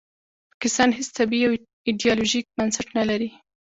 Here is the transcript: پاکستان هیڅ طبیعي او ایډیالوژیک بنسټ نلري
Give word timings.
پاکستان 0.51 0.89
هیڅ 0.97 1.09
طبیعي 1.19 1.45
او 1.47 1.53
ایډیالوژیک 1.87 2.45
بنسټ 2.57 2.87
نلري 2.97 3.29